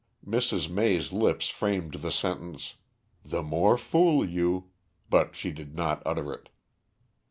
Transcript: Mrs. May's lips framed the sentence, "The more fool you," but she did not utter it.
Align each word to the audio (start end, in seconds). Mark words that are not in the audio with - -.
Mrs. 0.25 0.67
May's 0.67 1.13
lips 1.13 1.47
framed 1.49 1.93
the 2.01 2.11
sentence, 2.11 2.73
"The 3.23 3.43
more 3.43 3.77
fool 3.77 4.27
you," 4.27 4.71
but 5.11 5.35
she 5.35 5.51
did 5.51 5.75
not 5.75 6.01
utter 6.07 6.33
it. 6.33 6.49